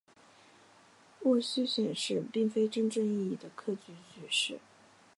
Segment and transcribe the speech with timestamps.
[1.23, 4.59] 戊戌选试并非真正意义的科举取士。